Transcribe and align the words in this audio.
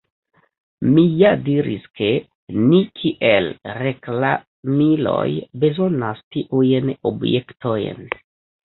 Mi 0.93 1.03
ja 1.19 1.33
diris, 1.49 1.85
ke 1.99 2.07
ni 2.71 2.81
kiel 3.01 3.51
reklamiloj 3.83 5.29
bezonas 5.67 6.29
tiujn 6.39 6.95
objektojn. 7.13 8.07